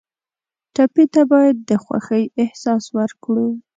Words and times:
ټپي 0.75 1.05
ته 1.13 1.21
باید 1.31 1.55
د 1.69 1.71
خوښۍ 1.83 2.23
احساس 2.41 2.83
ورکړو. 2.97 3.47